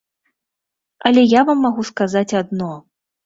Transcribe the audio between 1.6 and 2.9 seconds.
магу сказаць адно.